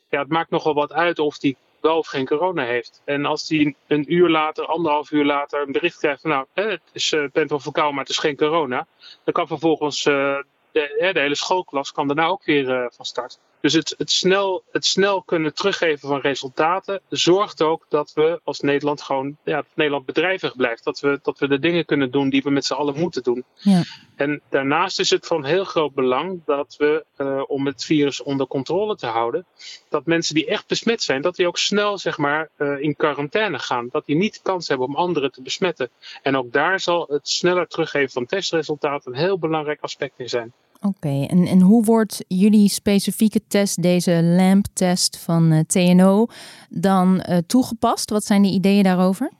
ja, 0.09 0.19
het 0.19 0.29
maakt 0.29 0.49
nogal 0.49 0.73
wat 0.73 0.93
uit 0.93 1.19
of 1.19 1.37
die 1.37 1.57
wel 1.81 1.97
of 1.97 2.07
geen 2.07 2.25
corona 2.25 2.63
heeft. 2.63 3.01
En 3.05 3.25
als 3.25 3.47
die 3.47 3.75
een 3.87 4.13
uur 4.13 4.29
later, 4.29 4.65
anderhalf 4.65 5.11
uur 5.11 5.25
later, 5.25 5.61
een 5.61 5.71
bericht 5.71 5.97
krijgt 5.97 6.21
van 6.21 6.29
nou, 6.29 6.45
het 6.53 6.81
is, 6.91 7.11
uh, 7.11 7.27
bent 7.31 7.49
wel 7.49 7.59
verkouden, 7.59 7.95
maar 7.95 8.03
het 8.03 8.13
is 8.13 8.19
geen 8.19 8.35
corona. 8.35 8.87
Dan 9.23 9.33
kan 9.33 9.47
vervolgens 9.47 10.05
uh, 10.05 10.37
de, 10.71 11.11
de, 11.13 11.19
hele 11.19 11.35
schoolklas 11.35 11.91
kan 11.91 12.07
daarna 12.07 12.25
ook 12.25 12.45
weer 12.45 12.91
van 12.93 13.05
start. 13.05 13.39
Dus 13.61 13.73
het, 13.73 13.95
het, 13.97 14.11
snel, 14.11 14.63
het 14.71 14.85
snel 14.85 15.21
kunnen 15.21 15.53
teruggeven 15.53 16.07
van 16.07 16.19
resultaten 16.19 17.01
zorgt 17.09 17.61
ook 17.61 17.85
dat 17.89 18.11
we 18.13 18.39
als 18.43 18.59
Nederland 18.59 19.01
gewoon, 19.01 19.37
ja, 19.43 19.63
Nederland 19.73 20.05
bedrijvig 20.05 20.55
blijft. 20.55 20.83
Dat 20.83 20.99
we, 20.99 21.19
dat 21.21 21.39
we 21.39 21.47
de 21.47 21.59
dingen 21.59 21.85
kunnen 21.85 22.11
doen 22.11 22.29
die 22.29 22.41
we 22.41 22.49
met 22.49 22.65
z'n 22.65 22.73
allen 22.73 22.99
moeten 22.99 23.23
doen. 23.23 23.43
Ja. 23.55 23.83
En 24.15 24.41
daarnaast 24.49 24.99
is 24.99 25.09
het 25.09 25.27
van 25.27 25.45
heel 25.45 25.63
groot 25.63 25.93
belang 25.93 26.41
dat 26.45 26.75
we, 26.77 27.05
uh, 27.17 27.43
om 27.47 27.65
het 27.65 27.85
virus 27.85 28.23
onder 28.23 28.47
controle 28.47 28.95
te 28.95 29.05
houden, 29.05 29.45
dat 29.89 30.05
mensen 30.05 30.35
die 30.35 30.45
echt 30.45 30.67
besmet 30.67 31.01
zijn, 31.01 31.21
dat 31.21 31.35
die 31.35 31.47
ook 31.47 31.57
snel 31.57 31.97
zeg 31.97 32.17
maar 32.17 32.49
uh, 32.57 32.79
in 32.79 32.95
quarantaine 32.95 33.59
gaan. 33.59 33.89
Dat 33.91 34.05
die 34.05 34.15
niet 34.15 34.33
de 34.33 34.39
kans 34.43 34.67
hebben 34.67 34.87
om 34.87 34.95
anderen 34.95 35.31
te 35.31 35.41
besmetten. 35.41 35.89
En 36.21 36.37
ook 36.37 36.51
daar 36.51 36.79
zal 36.79 37.05
het 37.09 37.29
sneller 37.29 37.67
teruggeven 37.67 38.11
van 38.11 38.25
testresultaten 38.25 39.11
een 39.11 39.19
heel 39.19 39.39
belangrijk 39.39 39.81
aspect 39.81 40.19
in 40.19 40.29
zijn. 40.29 40.53
Oké, 40.81 41.25
en, 41.27 41.47
en 41.47 41.61
hoe 41.61 41.83
wordt 41.83 42.25
jullie 42.27 42.69
specifieke 42.69 43.41
test, 43.47 43.81
deze 43.81 44.23
LAMP-test 44.23 45.17
van 45.17 45.53
uh, 45.53 45.59
TNO, 45.59 46.27
dan 46.69 47.25
uh, 47.29 47.37
toegepast? 47.47 48.09
Wat 48.09 48.23
zijn 48.23 48.41
de 48.41 48.47
ideeën 48.47 48.83
daarover? 48.83 49.31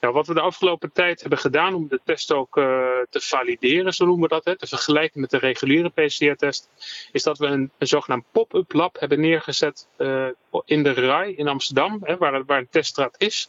Nou, 0.00 0.14
wat 0.14 0.26
we 0.26 0.34
de 0.34 0.40
afgelopen 0.40 0.92
tijd 0.92 1.20
hebben 1.20 1.38
gedaan 1.38 1.74
om 1.74 1.88
de 1.88 2.00
test 2.04 2.32
ook 2.32 2.56
uh, 2.56 2.64
te 3.10 3.20
valideren, 3.20 3.94
zo 3.94 4.04
noemen 4.04 4.28
we 4.28 4.34
dat, 4.34 4.44
hè, 4.44 4.58
te 4.58 4.66
vergelijken 4.66 5.20
met 5.20 5.30
de 5.30 5.38
reguliere 5.38 5.88
PCR-test, 5.88 6.68
is 7.12 7.22
dat 7.22 7.38
we 7.38 7.46
een, 7.46 7.70
een 7.78 7.86
zogenaamd 7.86 8.24
pop-up 8.30 8.72
lab 8.72 9.00
hebben 9.00 9.20
neergezet 9.20 9.86
in 10.64 10.82
de 10.82 10.92
RAI 10.92 11.34
in 11.34 11.48
Amsterdam, 11.48 11.98
hè, 12.02 12.16
waar, 12.16 12.44
waar 12.44 12.58
een 12.58 12.68
teststraat 12.70 13.14
is. 13.18 13.48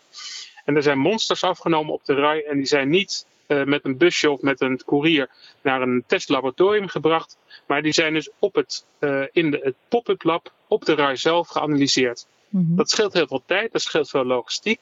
En 0.65 0.75
er 0.75 0.83
zijn 0.83 0.99
monsters 0.99 1.43
afgenomen 1.43 1.93
op 1.93 2.05
de 2.05 2.13
RAI 2.13 2.41
en 2.41 2.57
die 2.57 2.65
zijn 2.65 2.89
niet 2.89 3.25
met 3.47 3.85
een 3.85 3.97
busje 3.97 4.31
of 4.31 4.41
met 4.41 4.61
een 4.61 4.81
koerier 4.85 5.29
naar 5.61 5.81
een 5.81 6.03
testlaboratorium 6.07 6.87
gebracht. 6.87 7.37
Maar 7.67 7.81
die 7.81 7.93
zijn 7.93 8.13
dus 8.13 8.29
op 8.39 8.55
het, 8.55 8.85
uh, 8.99 9.23
in 9.31 9.51
de, 9.51 9.59
het 9.63 9.75
pop-up 9.87 10.23
lab 10.23 10.53
op 10.67 10.85
de 10.85 10.95
RAI 10.95 11.17
zelf 11.17 11.47
geanalyseerd. 11.47 12.27
Mhm. 12.49 12.75
Dat 12.75 12.89
scheelt 12.89 13.13
heel 13.13 13.27
veel 13.27 13.43
tijd, 13.45 13.71
dat 13.71 13.81
scheelt 13.81 14.09
veel 14.09 14.25
logistiek. 14.25 14.79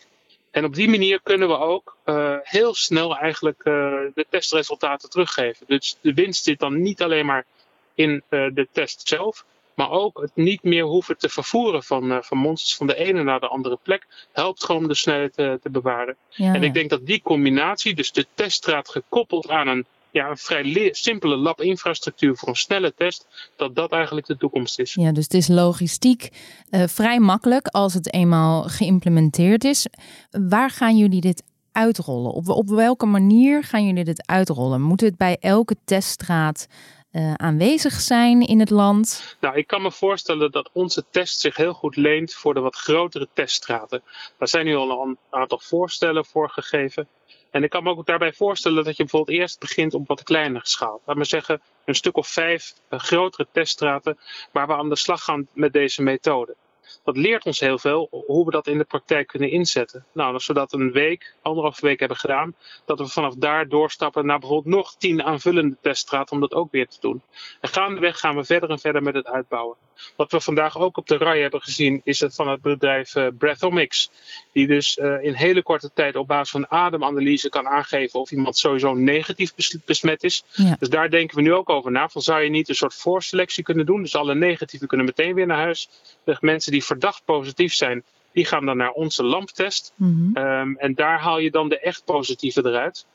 En 0.51 0.65
op 0.65 0.75
die 0.75 0.89
manier 0.89 1.19
kunnen 1.23 1.47
we 1.47 1.57
ook 1.57 1.97
uh, 2.05 2.35
heel 2.43 2.73
snel 2.73 3.17
eigenlijk 3.17 3.63
de 3.63 4.25
testresultaten 4.29 5.09
teruggeven. 5.09 5.65
Dus 5.67 5.97
de 6.01 6.13
winst 6.13 6.43
zit 6.43 6.59
dan 6.59 6.81
niet 6.81 7.01
alleen 7.01 7.25
maar 7.25 7.45
in 7.93 8.23
de 8.29 8.67
test 8.71 9.07
zelf, 9.07 9.45
maar 9.75 9.89
ook 9.89 10.21
het 10.21 10.31
niet 10.35 10.63
meer 10.63 10.83
hoeven 10.83 11.17
te 11.17 11.29
vervoeren 11.29 11.83
van, 11.83 12.11
uh, 12.11 12.17
van 12.21 12.37
monsters 12.37 12.75
van 12.75 12.87
de 12.87 12.95
ene 12.95 13.23
naar 13.23 13.39
de 13.39 13.47
andere 13.47 13.77
plek, 13.83 14.07
helpt 14.31 14.63
gewoon 14.63 14.87
de 14.87 14.95
snelheid 14.95 15.33
te, 15.33 15.59
te 15.61 15.69
bewaren. 15.69 16.15
Ja, 16.29 16.53
en 16.53 16.63
ik 16.63 16.73
denk 16.73 16.89
dat 16.89 17.05
die 17.05 17.21
combinatie, 17.21 17.95
dus 17.95 18.11
de 18.11 18.25
teststraat 18.33 18.89
gekoppeld 18.89 19.49
aan 19.49 19.67
een 19.67 19.85
ja, 20.13 20.29
een 20.29 20.37
vrij 20.37 20.89
simpele 20.91 21.35
lab-infrastructuur 21.35 22.35
voor 22.35 22.49
een 22.49 22.55
snelle 22.55 22.93
test, 22.95 23.27
dat 23.55 23.75
dat 23.75 23.91
eigenlijk 23.91 24.27
de 24.27 24.37
toekomst 24.37 24.79
is. 24.79 24.93
Ja, 24.93 25.11
dus 25.11 25.23
het 25.23 25.33
is 25.33 25.47
logistiek 25.47 26.29
uh, 26.69 26.83
vrij 26.87 27.19
makkelijk 27.19 27.67
als 27.67 27.93
het 27.93 28.13
eenmaal 28.13 28.63
geïmplementeerd 28.63 29.63
is. 29.63 29.87
Waar 30.31 30.69
gaan 30.69 30.97
jullie 30.97 31.21
dit 31.21 31.43
uitrollen? 31.71 32.31
Op, 32.31 32.49
op 32.49 32.69
welke 32.69 33.05
manier 33.05 33.63
gaan 33.63 33.85
jullie 33.85 34.03
dit 34.03 34.27
uitrollen? 34.27 34.81
Moet 34.81 35.01
het 35.01 35.17
bij 35.17 35.37
elke 35.39 35.75
teststraat 35.85 36.67
uh, 37.13 37.33
aanwezig 37.33 37.93
zijn 37.93 38.41
in 38.41 38.59
het 38.59 38.69
land? 38.69 39.37
Nou, 39.39 39.57
ik 39.57 39.67
kan 39.67 39.81
me 39.81 39.91
voorstellen 39.91 40.51
dat 40.51 40.69
onze 40.73 41.03
test 41.09 41.39
zich 41.39 41.55
heel 41.55 41.73
goed 41.73 41.95
leent 41.95 42.33
voor 42.33 42.53
de 42.53 42.59
wat 42.59 42.75
grotere 42.75 43.27
teststraten. 43.33 44.03
Daar 44.37 44.47
zijn 44.47 44.65
nu 44.65 44.75
al 44.75 45.01
een 45.01 45.17
aantal 45.29 45.59
voorstellen 45.59 46.25
voor 46.25 46.49
gegeven. 46.49 47.07
En 47.51 47.63
ik 47.63 47.69
kan 47.69 47.83
me 47.83 47.89
ook 47.89 48.05
daarbij 48.05 48.33
voorstellen 48.33 48.83
dat 48.83 48.97
je 48.97 49.03
bijvoorbeeld 49.03 49.37
eerst 49.37 49.59
begint 49.59 49.93
op 49.93 50.07
wat 50.07 50.23
kleinere 50.23 50.67
schaal. 50.67 51.01
Laat 51.05 51.15
maar 51.15 51.25
zeggen, 51.25 51.61
een 51.85 51.95
stuk 51.95 52.17
of 52.17 52.27
vijf 52.27 52.73
uh, 52.89 52.99
grotere 52.99 53.47
teststraten 53.51 54.17
waar 54.51 54.67
we 54.67 54.75
aan 54.75 54.89
de 54.89 54.95
slag 54.95 55.23
gaan 55.23 55.47
met 55.53 55.73
deze 55.73 56.01
methode 56.01 56.55
dat 57.03 57.17
leert 57.17 57.45
ons 57.45 57.59
heel 57.59 57.79
veel 57.79 58.07
hoe 58.25 58.45
we 58.45 58.51
dat 58.51 58.67
in 58.67 58.77
de 58.77 58.83
praktijk 58.83 59.27
kunnen 59.27 59.51
inzetten. 59.51 60.05
Nou, 60.11 60.33
als 60.33 60.47
we 60.47 60.53
dat 60.53 60.73
een 60.73 60.91
week, 60.91 61.35
anderhalve 61.41 61.85
week 61.85 61.99
hebben 61.99 62.17
gedaan, 62.17 62.55
dat 62.85 62.99
we 62.99 63.07
vanaf 63.07 63.35
daar 63.35 63.67
doorstappen 63.67 64.25
naar 64.25 64.39
bijvoorbeeld 64.39 64.75
nog 64.75 64.95
tien 64.97 65.23
aanvullende 65.23 65.77
teststraten 65.81 66.35
om 66.35 66.41
dat 66.41 66.53
ook 66.53 66.71
weer 66.71 66.87
te 66.87 66.97
doen. 66.99 67.21
En 67.61 67.69
gaandeweg 67.69 68.19
gaan 68.19 68.35
we 68.35 68.43
verder 68.43 68.69
en 68.69 68.79
verder 68.79 69.03
met 69.03 69.13
het 69.13 69.27
uitbouwen. 69.27 69.77
Wat 70.15 70.31
we 70.31 70.41
vandaag 70.41 70.77
ook 70.77 70.97
op 70.97 71.07
de 71.07 71.17
rij 71.17 71.41
hebben 71.41 71.61
gezien, 71.61 72.01
is 72.03 72.19
het 72.19 72.35
van 72.35 72.47
het 72.47 72.61
bedrijf 72.61 73.15
uh, 73.15 73.27
Breathomics. 73.37 74.11
Die 74.51 74.67
dus 74.67 74.97
uh, 74.97 75.23
in 75.23 75.33
hele 75.33 75.63
korte 75.63 75.91
tijd 75.93 76.15
op 76.15 76.27
basis 76.27 76.49
van 76.49 76.71
ademanalyse 76.71 77.49
kan 77.49 77.67
aangeven 77.67 78.19
of 78.19 78.31
iemand 78.31 78.57
sowieso 78.57 78.93
negatief 78.93 79.53
besmet 79.85 80.23
is. 80.23 80.43
Ja. 80.51 80.75
Dus 80.79 80.89
daar 80.89 81.09
denken 81.09 81.35
we 81.35 81.41
nu 81.41 81.53
ook 81.53 81.69
over 81.69 81.91
na. 81.91 82.09
Van 82.09 82.21
zou 82.21 82.41
je 82.41 82.49
niet 82.49 82.69
een 82.69 82.75
soort 82.75 82.93
voorselectie 82.93 83.63
kunnen 83.63 83.85
doen? 83.85 84.01
Dus 84.01 84.15
alle 84.15 84.35
negatieve 84.35 84.87
kunnen 84.87 85.05
meteen 85.05 85.33
weer 85.33 85.47
naar 85.47 85.57
huis. 85.57 85.89
De 86.23 86.37
mensen 86.39 86.71
die 86.73 86.83
verdacht 86.83 87.21
positief 87.25 87.73
zijn, 87.73 88.03
die 88.31 88.45
gaan 88.45 88.65
dan 88.65 88.77
naar 88.77 88.91
onze 88.91 89.23
lamptest. 89.23 89.93
Mm 89.95 90.37
um, 90.37 90.77
en 90.77 90.93
daar 90.93 91.19
haal 91.19 91.39
je 91.39 91.51
dan 91.51 91.69
de 91.69 91.79
echt 91.79 92.05
positieve 92.05 92.65
eruit. 92.65 93.05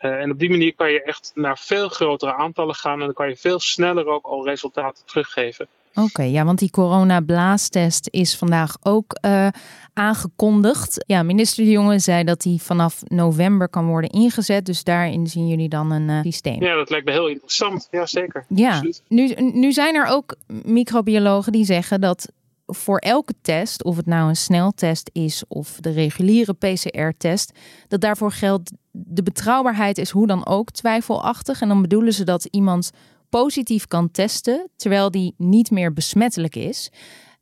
Uh, 0.00 0.10
en 0.10 0.30
op 0.30 0.38
die 0.38 0.50
manier 0.50 0.74
kan 0.74 0.92
je 0.92 1.02
echt 1.02 1.32
naar 1.34 1.58
veel 1.58 1.88
grotere 1.88 2.34
aantallen 2.34 2.74
gaan 2.74 2.98
en 2.98 3.04
dan 3.04 3.14
kan 3.14 3.28
je 3.28 3.36
veel 3.36 3.60
sneller 3.60 4.06
ook 4.06 4.24
al 4.24 4.44
resultaten 4.44 5.04
teruggeven. 5.06 5.66
Oké, 5.94 6.22
ja, 6.22 6.44
want 6.44 6.58
die 6.58 6.70
corona-blaastest 6.70 8.08
is 8.10 8.36
vandaag 8.36 8.76
ook 8.82 9.18
uh, 9.26 9.48
aangekondigd. 9.92 11.04
Ja, 11.06 11.22
minister 11.22 11.64
De 11.64 11.70
Jonge 11.70 11.98
zei 11.98 12.24
dat 12.24 12.40
die 12.40 12.62
vanaf 12.62 13.02
november 13.04 13.68
kan 13.68 13.86
worden 13.86 14.10
ingezet. 14.10 14.66
Dus 14.66 14.84
daarin 14.84 15.26
zien 15.26 15.48
jullie 15.48 15.68
dan 15.68 15.90
een 15.90 16.08
uh, 16.08 16.22
systeem. 16.22 16.62
Ja, 16.62 16.74
dat 16.74 16.90
lijkt 16.90 17.06
me 17.06 17.12
heel 17.12 17.28
interessant. 17.28 17.88
Ja, 17.90 18.06
zeker. 18.06 18.44
Ja, 18.48 18.82
nu, 19.08 19.34
nu 19.36 19.72
zijn 19.72 19.94
er 19.94 20.06
ook 20.06 20.36
microbiologen 20.64 21.52
die 21.52 21.64
zeggen 21.64 22.00
dat 22.00 22.28
voor 22.66 22.98
elke 22.98 23.34
test, 23.42 23.84
of 23.84 23.96
het 23.96 24.06
nou 24.06 24.28
een 24.28 24.36
sneltest 24.36 25.10
is 25.12 25.44
of 25.48 25.76
de 25.80 25.90
reguliere 25.90 26.52
PCR-test, 26.52 27.58
dat 27.88 28.00
daarvoor 28.00 28.32
geldt 28.32 28.72
de 28.90 29.22
betrouwbaarheid 29.22 29.98
is 29.98 30.10
hoe 30.10 30.26
dan 30.26 30.46
ook 30.46 30.70
twijfelachtig. 30.70 31.60
En 31.60 31.68
dan 31.68 31.82
bedoelen 31.82 32.12
ze 32.12 32.24
dat 32.24 32.44
iemand 32.44 32.90
positief 33.28 33.86
kan 33.86 34.10
testen 34.10 34.68
terwijl 34.76 35.10
die 35.10 35.34
niet 35.36 35.70
meer 35.70 35.92
besmettelijk 35.92 36.56
is. 36.56 36.90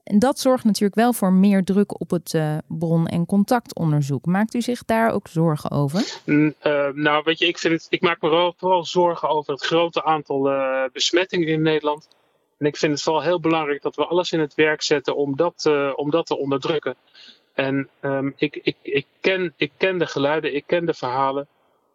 En 0.05 0.19
dat 0.19 0.39
zorgt 0.39 0.65
natuurlijk 0.65 0.95
wel 0.95 1.13
voor 1.13 1.33
meer 1.33 1.65
druk 1.65 2.01
op 2.01 2.11
het 2.11 2.33
uh, 2.33 2.57
bron- 2.69 3.07
en 3.07 3.27
contactonderzoek. 3.27 4.27
Maakt 4.27 4.55
u 4.55 4.61
zich 4.61 4.85
daar 4.85 5.13
ook 5.13 5.29
zorgen 5.29 5.71
over? 5.71 6.21
Uh, 6.25 6.53
nou, 6.95 7.23
weet 7.25 7.39
je, 7.39 7.47
ik, 7.47 7.87
ik 7.89 8.01
maak 8.01 8.21
me 8.21 8.53
vooral, 8.57 8.85
zorgen 8.85 9.29
over 9.29 9.53
het 9.53 9.65
grote 9.65 10.05
aantal 10.05 10.53
uh, 10.53 10.85
besmettingen 10.93 11.49
in 11.49 11.63
Nederland. 11.63 12.09
En 12.63 12.69
ik 12.69 12.77
vind 12.77 12.93
het 12.93 13.03
vooral 13.03 13.23
heel 13.23 13.41
belangrijk 13.41 13.83
dat 13.83 13.97
we 13.97 14.07
alles 14.07 14.33
in 14.33 14.41
het 14.41 14.55
werk 14.55 14.83
zetten 14.83 15.17
om 15.17 15.37
dat, 15.37 15.65
uh, 15.69 15.93
om 15.97 16.11
dat 16.11 16.27
te 16.27 16.37
onderdrukken. 16.37 16.97
En 17.55 17.89
um, 18.01 18.33
ik, 18.37 18.57
ik, 18.63 18.77
ik, 18.83 19.07
ken, 19.21 19.55
ik 19.57 19.73
ken 19.77 19.99
de 19.99 20.07
geluiden, 20.07 20.55
ik 20.55 20.67
ken 20.67 20.87
de 20.87 20.95
verhalen. 20.95 21.47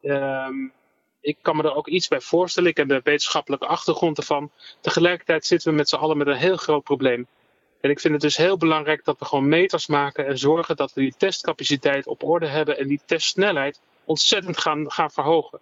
Um, 0.02 0.74
ik 1.22 1.38
kan 1.42 1.56
me 1.56 1.64
er 1.64 1.76
ook 1.76 1.88
iets 1.88 2.08
bij 2.08 2.22
voorstellen. 2.22 2.70
Ik 2.70 2.78
heb 2.78 2.88
de 2.88 3.02
wetenschappelijke 3.04 3.66
achtergrond 3.66 4.18
ervan. 4.18 4.52
Tegelijkertijd 4.82 5.46
zitten 5.46 5.72
we 5.72 5.78
met 5.78 5.90
z'n 5.90 5.96
allen 5.96 6.18
met 6.18 6.28
een 6.28 6.36
heel 6.36 6.58
groot 6.58 6.84
probleem. 6.84 7.28
En 7.82 7.90
ik 7.90 8.00
vind 8.00 8.14
het 8.14 8.22
dus 8.22 8.38
heel 8.38 8.58
belangrijk 8.58 9.06
dat 9.06 9.20
we 9.20 9.26
gewoon 9.26 9.48
meters 9.48 9.88
maken 9.88 10.26
en 10.26 10.38
zorgen 10.38 10.76
dat 10.76 10.94
we 10.94 11.02
die 11.02 11.14
testcapaciteit 11.18 12.08
op 12.08 12.24
orde 12.24 12.48
hebben 12.48 12.78
en 12.78 12.88
die 12.88 13.02
testsnelheid 13.06 13.80
ontzettend 14.04 14.58
gaan, 14.58 14.92
gaan 14.92 15.12
verhogen. 15.12 15.60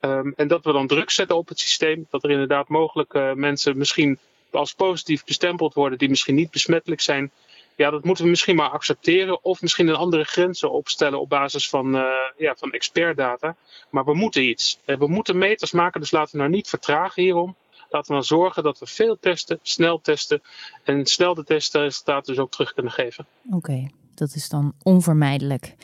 Um, 0.00 0.32
en 0.36 0.48
dat 0.48 0.64
we 0.64 0.72
dan 0.72 0.86
druk 0.86 1.10
zetten 1.10 1.36
op 1.36 1.48
het 1.48 1.58
systeem. 1.58 2.06
Dat 2.10 2.24
er 2.24 2.30
inderdaad 2.30 2.68
mogelijk 2.68 3.14
uh, 3.14 3.32
mensen 3.32 3.78
misschien 3.78 4.18
als 4.50 4.74
positief 4.74 5.24
bestempeld 5.24 5.74
worden 5.74 5.98
die 5.98 6.08
misschien 6.08 6.34
niet 6.34 6.50
besmettelijk 6.50 7.00
zijn. 7.00 7.30
Ja, 7.76 7.90
dat 7.90 8.04
moeten 8.04 8.24
we 8.24 8.30
misschien 8.30 8.56
maar 8.56 8.70
accepteren. 8.70 9.44
Of 9.44 9.62
misschien 9.62 9.88
een 9.88 9.94
andere 9.94 10.24
grenzen 10.24 10.72
opstellen 10.72 11.20
op 11.20 11.28
basis 11.28 11.68
van, 11.68 11.94
uh, 11.94 12.06
ja, 12.36 12.54
van 12.58 12.72
expertdata. 12.72 13.56
Maar 13.90 14.04
we 14.04 14.14
moeten 14.14 14.48
iets. 14.48 14.78
Uh, 14.86 14.96
we 14.96 15.08
moeten 15.08 15.38
meters 15.38 15.72
maken, 15.72 16.00
dus 16.00 16.10
laten 16.10 16.32
we 16.32 16.38
nou 16.38 16.50
niet 16.50 16.68
vertragen 16.68 17.22
hierom. 17.22 17.56
Laten 17.90 18.08
we 18.08 18.14
dan 18.14 18.24
zorgen 18.24 18.62
dat 18.62 18.78
we 18.78 18.86
veel 18.86 19.18
testen, 19.20 19.58
snel 19.62 20.00
testen. 20.00 20.42
En 20.84 21.06
snel 21.06 21.34
de 21.34 21.44
testresultaten 21.44 22.34
dus 22.34 22.42
ook 22.42 22.50
terug 22.50 22.74
kunnen 22.74 22.92
geven. 22.92 23.26
Oké, 23.50 23.90
dat 24.14 24.34
is 24.34 24.48
dan 24.48 24.74
onvermijdelijk. 24.82 25.74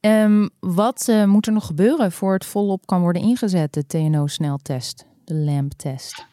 Um, 0.00 0.50
wat 0.60 1.06
uh, 1.10 1.24
moet 1.24 1.46
er 1.46 1.52
nog 1.52 1.66
gebeuren 1.66 2.12
voor 2.12 2.32
het 2.32 2.44
volop 2.46 2.86
kan 2.86 3.00
worden 3.00 3.22
ingezet, 3.22 3.72
de 3.72 3.86
TNO-sneltest, 3.86 5.06
de 5.24 5.34
LAMP-test? 5.34 6.26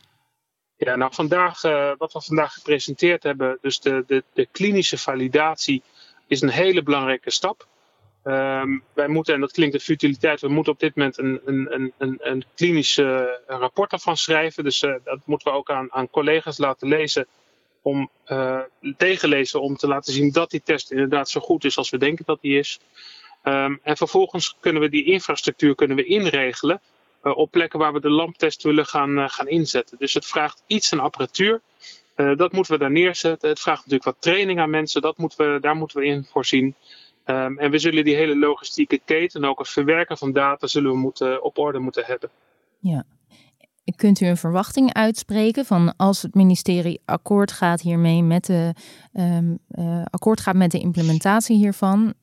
Ja, 0.78 0.96
nou 0.96 1.14
vandaag, 1.14 1.64
uh, 1.64 1.92
wat 1.98 2.14
we 2.14 2.22
vandaag 2.22 2.54
gepresenteerd 2.54 3.24
hebben, 3.24 3.58
dus 3.62 3.80
de, 3.80 4.04
de, 4.08 4.24
de 4.34 4.48
klinische 4.52 4.98
validatie, 4.98 5.84
is 6.28 6.42
een 6.42 6.50
hele 6.50 6.84
belangrijke 6.84 7.32
stap. 7.32 7.68
Um, 8.24 8.84
wij 8.94 9.08
moeten, 9.08 9.34
en 9.34 9.40
dat 9.40 9.52
klinkt 9.52 9.74
de 9.74 9.80
futiliteit, 9.80 10.42
we 10.42 10.48
moeten 10.48 10.74
op 10.74 10.80
dit 10.80 10.96
moment 10.96 11.18
een, 11.18 11.42
een, 11.46 11.94
een, 11.98 12.18
een 12.20 12.44
klinisch 12.56 12.98
uh, 12.98 13.22
rapport 13.48 13.92
ervan 13.92 14.18
schrijven. 14.18 14.64
Dus 14.64 14.80
dat 14.80 15.20
moeten 15.24 15.52
we 15.52 15.58
ook 15.58 15.70
aan, 15.72 15.92
aan 15.92 16.10
collega's 16.10 16.58
laten 16.58 16.88
lezen, 16.88 17.28
om 17.82 18.10
tegenlezen, 18.98 19.62
om 19.62 19.76
te 19.76 19.88
laten 19.88 20.14
zien 20.14 20.32
dat 20.32 20.50
die 20.50 20.62
test 20.64 20.92
inderdaad 20.92 21.30
zo 21.30 21.42
goed 21.42 21.64
is 21.66 21.78
als 21.78 21.90
we 21.90 21.98
denken 21.98 22.26
dat 22.26 22.42
die 22.42 22.58
is. 22.58 22.80
Um, 23.48 23.80
en 23.84 23.98
vervolgens 23.98 24.56
kunnen 24.60 24.82
we 24.82 24.90
die 24.90 25.04
infrastructuur 25.04 25.76
kunnen 25.76 25.98
we 25.98 26.06
inregelen 26.06 26.82
uh, 27.24 27.38
op 27.38 27.52
plekken 27.52 27.80
waar 27.80 27.94
we 27.94 28.00
de 28.00 28.10
lamptest 28.10 28.64
willen 28.64 28.86
gaan, 28.86 29.18
uh, 29.18 29.30
gaan 29.30 29.48
inzetten. 29.48 29.98
Dus 29.98 30.14
het 30.14 30.26
vraagt 30.26 30.64
iets 30.68 30.94
aan 30.94 31.00
apparatuur. 31.00 31.62
Uh, 32.16 32.38
dat 32.38 32.52
moeten 32.52 32.74
we 32.74 32.80
daar 32.80 32.92
neerzetten. 32.92 33.50
Het 33.50 33.60
vraagt 33.60 33.78
natuurlijk 33.78 34.04
wat 34.04 34.16
training 34.20 34.60
aan 34.60 34.70
mensen. 34.70 35.02
Dat 35.02 35.18
moeten 35.18 35.54
we, 35.54 35.60
daar 35.60 35.76
moeten 35.76 36.00
we 36.00 36.06
in 36.06 36.26
voorzien. 36.26 36.76
Um, 37.26 37.60
en 37.60 37.72
we 37.72 37.78
zullen 37.78 38.04
die 38.04 38.16
hele 38.16 38.38
logistieke 38.38 39.02
keten 39.06 39.42
en 39.42 39.50
ook 39.50 39.60
het 39.60 39.70
verwerken 39.70 40.18
van 40.18 40.32
data 40.32 40.68
zullen 40.68 40.92
we 40.92 40.98
moeten, 40.98 41.44
op 41.44 41.58
orde 41.58 41.80
moeten 41.80 42.04
hebben. 42.06 42.30
Ja. 42.80 43.04
Kunt 43.96 44.22
u 44.22 44.26
een 44.26 44.38
verwachting 44.38 44.94
uitspreken 44.94 45.66
van 45.66 45.94
als 45.98 46.22
het 46.22 46.34
ministerie 46.34 47.02
akkoord 47.06 47.52
gaat 47.52 47.82
hiermee 47.82 48.24
met 48.24 48.46
de 48.46 48.74
um, 49.14 49.60
akkoord 50.10 50.40
gaat 50.40 50.56
met 50.56 50.72
de 50.72 50.80
implementatie 50.80 51.58
hiervan, 51.58 52.14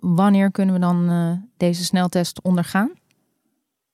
wanneer 0.00 0.50
kunnen 0.50 0.74
we 0.74 0.80
dan 0.80 1.10
uh, 1.10 1.32
deze 1.56 1.84
sneltest 1.84 2.42
ondergaan? 2.42 2.92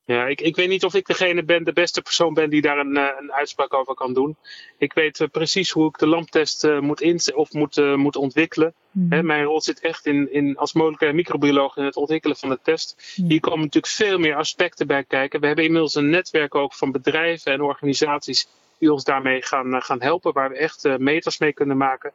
Ja, 0.06 0.26
ik, 0.26 0.40
ik 0.40 0.56
weet 0.56 0.68
niet 0.68 0.84
of 0.84 0.94
ik 0.94 1.06
degene 1.06 1.44
ben, 1.44 1.64
de 1.64 1.73
beste 1.73 2.02
persoon 2.02 2.34
ben 2.34 2.50
die 2.50 2.61
daar 2.61 2.78
een, 2.78 2.96
uh, 2.96 3.08
een 3.20 3.32
uitspraak 3.32 3.75
over 3.75 3.94
kan 3.94 4.14
doen. 4.14 4.37
Ik 4.78 4.92
weet 4.92 5.20
uh, 5.20 5.28
precies 5.28 5.70
hoe 5.70 5.88
ik 5.88 5.99
de 5.99 6.06
lamptest 6.06 6.66
moet, 6.80 7.00
in, 7.00 7.20
of 7.34 7.52
moet, 7.52 7.96
moet 7.96 8.16
ontwikkelen. 8.16 8.75
Mm. 8.90 9.12
Hè, 9.12 9.23
mijn 9.23 9.44
rol 9.44 9.61
zit 9.61 9.80
echt 9.80 10.06
in, 10.06 10.32
in, 10.32 10.56
als 10.56 10.73
moleculair 10.73 11.14
microbioloog 11.14 11.76
in 11.76 11.84
het 11.84 11.96
ontwikkelen 11.96 12.37
van 12.37 12.49
de 12.49 12.58
test. 12.62 13.14
Mm. 13.16 13.28
Hier 13.28 13.40
komen 13.40 13.61
natuurlijk 13.61 13.92
veel 13.92 14.18
meer 14.18 14.37
aspecten 14.37 14.87
bij 14.87 15.04
kijken. 15.04 15.40
We 15.40 15.46
hebben 15.46 15.64
inmiddels 15.64 15.94
een 15.94 16.11
netwerk 16.11 16.54
ook 16.54 16.75
van 16.75 16.92
bedrijven 16.92 17.52
en 17.52 17.62
organisaties 17.62 18.49
die 18.78 18.92
ons 18.92 19.04
daarmee 19.04 19.42
gaan, 19.42 19.82
gaan 19.82 20.02
helpen, 20.02 20.32
waar 20.32 20.50
we 20.50 20.56
echt 20.56 20.99
meters 20.99 21.38
mee 21.38 21.52
kunnen 21.52 21.76
maken. 21.76 22.12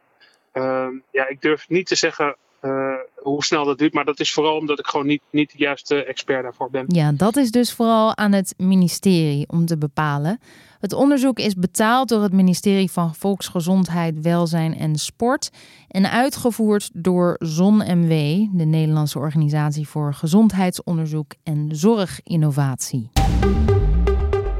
Ehm, 0.52 0.92
ja, 1.10 1.28
ik 1.28 1.40
durf 1.40 1.68
niet 1.68 1.86
te 1.86 1.94
zeggen 1.94 2.36
uh, 2.62 2.94
hoe 3.16 3.44
snel 3.44 3.64
dat 3.64 3.78
duurt. 3.78 3.94
Maar 3.94 4.04
dat 4.04 4.20
is 4.20 4.32
vooral 4.32 4.56
omdat 4.56 4.78
ik 4.78 4.86
gewoon 4.86 5.06
niet, 5.06 5.22
niet 5.30 5.52
de 5.52 5.58
juiste 5.58 6.04
expert 6.04 6.42
daarvoor 6.42 6.70
ben. 6.70 6.84
Ja, 6.88 7.12
dat 7.12 7.36
is 7.36 7.50
dus 7.50 7.72
vooral 7.72 8.16
aan 8.16 8.32
het 8.32 8.54
ministerie 8.56 9.48
om 9.48 9.66
te 9.66 9.78
bepalen. 9.78 10.40
Het 10.80 10.92
onderzoek 10.92 11.38
is 11.38 11.54
betaald 11.54 12.08
door 12.08 12.22
het 12.22 12.32
ministerie 12.32 12.90
van 12.90 13.14
Volksgezondheid, 13.14 14.20
Welzijn 14.20 14.76
en 14.76 14.96
Sport 14.96 15.50
en 15.88 16.10
uitgevoerd 16.10 16.90
door 16.92 17.36
ZonMW, 17.38 18.10
de 18.52 18.64
Nederlandse 18.64 19.18
organisatie 19.18 19.88
voor 19.88 20.14
gezondheidsonderzoek 20.14 21.32
en 21.42 21.68
zorginnovatie. 21.70 23.10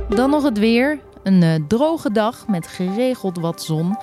Dan 0.08 0.30
nog 0.30 0.42
het 0.42 0.58
weer. 0.58 1.00
Een 1.22 1.42
uh, 1.42 1.54
droge 1.68 2.12
dag 2.12 2.48
met 2.48 2.66
geregeld 2.66 3.38
wat 3.38 3.62
zon. 3.62 3.96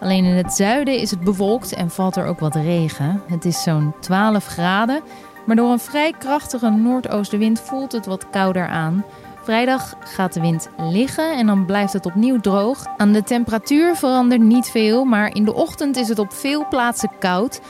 Alleen 0.00 0.24
in 0.24 0.36
het 0.36 0.52
zuiden 0.52 0.98
is 0.98 1.10
het 1.10 1.20
bewolkt 1.20 1.74
en 1.74 1.90
valt 1.90 2.16
er 2.16 2.26
ook 2.26 2.40
wat 2.40 2.54
regen. 2.54 3.22
Het 3.26 3.44
is 3.44 3.62
zo'n 3.62 3.94
12 4.00 4.46
graden, 4.46 5.00
maar 5.46 5.56
door 5.56 5.70
een 5.70 5.78
vrij 5.78 6.14
krachtige 6.18 6.70
noordoostenwind 6.70 7.60
voelt 7.60 7.92
het 7.92 8.06
wat 8.06 8.30
kouder 8.30 8.66
aan. 8.66 9.04
Vrijdag 9.42 9.94
gaat 10.00 10.32
de 10.32 10.40
wind 10.40 10.68
liggen 10.76 11.36
en 11.36 11.46
dan 11.46 11.66
blijft 11.66 11.92
het 11.92 12.06
opnieuw 12.06 12.40
droog. 12.40 12.86
Aan 12.96 13.12
de 13.12 13.22
temperatuur 13.22 13.96
verandert 13.96 14.40
niet 14.40 14.66
veel, 14.66 15.04
maar 15.04 15.34
in 15.34 15.44
de 15.44 15.54
ochtend 15.54 15.96
is 15.96 16.08
het 16.08 16.18
op 16.18 16.32
veel 16.32 16.68
plaatsen 16.68 17.10
koud. 17.18 17.60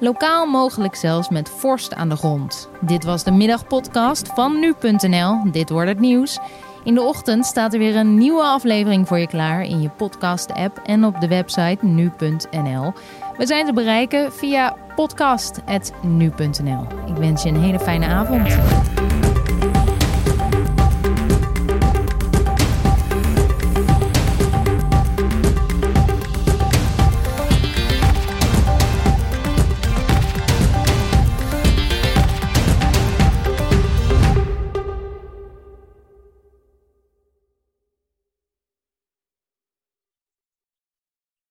Lokaal 0.00 0.46
mogelijk 0.46 0.94
zelfs 0.94 1.28
met 1.28 1.48
vorst 1.48 1.94
aan 1.94 2.08
de 2.08 2.16
grond. 2.16 2.68
Dit 2.80 3.04
was 3.04 3.24
de 3.24 3.30
middagpodcast 3.30 4.28
van 4.34 4.58
nu.nl. 4.58 5.50
Dit 5.50 5.70
wordt 5.70 5.88
het 5.88 6.00
nieuws. 6.00 6.38
In 6.88 6.94
de 6.94 7.02
ochtend 7.02 7.46
staat 7.46 7.72
er 7.72 7.78
weer 7.78 7.96
een 7.96 8.14
nieuwe 8.14 8.42
aflevering 8.42 9.08
voor 9.08 9.18
je 9.18 9.26
klaar 9.26 9.62
in 9.62 9.80
je 9.80 9.88
podcast-app 9.88 10.80
en 10.84 11.04
op 11.04 11.20
de 11.20 11.28
website 11.28 11.78
nu.nl. 11.80 12.92
We 13.36 13.46
zijn 13.46 13.66
te 13.66 13.72
bereiken 13.72 14.32
via 14.32 14.76
podcast.nu.nl. 14.94 16.86
Ik 17.06 17.16
wens 17.16 17.42
je 17.42 17.48
een 17.48 17.62
hele 17.62 17.80
fijne 17.80 18.06
avond. 18.06 18.58